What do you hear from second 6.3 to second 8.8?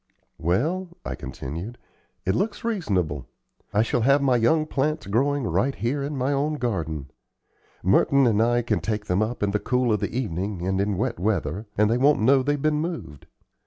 own garden. Merton and I can